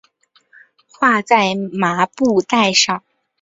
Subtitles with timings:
[0.91, 3.03] 画在麻布袋上